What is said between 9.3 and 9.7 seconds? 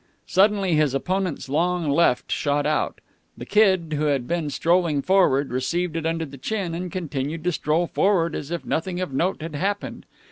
had